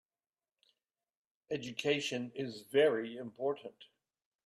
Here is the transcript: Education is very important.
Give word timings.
Education 1.51 2.31
is 2.33 2.63
very 2.71 3.17
important. 3.17 3.75